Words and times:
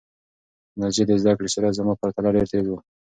د 0.73 0.73
نازيې 0.79 1.03
د 1.07 1.11
زده 1.21 1.33
کړې 1.37 1.47
سرعت 1.53 1.73
زما 1.79 1.93
په 1.97 1.99
پرتله 2.01 2.29
ډېر 2.35 2.47
تېز 2.51 2.65
و. 2.69 2.73